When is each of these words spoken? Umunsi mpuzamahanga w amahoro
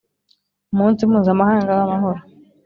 Umunsi 0.73 1.01
mpuzamahanga 1.09 1.71
w 1.77 1.81
amahoro 1.85 2.19